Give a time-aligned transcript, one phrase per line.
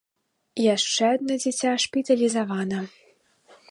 [0.75, 2.79] Яшчэ адно дзіця шпіталізавана.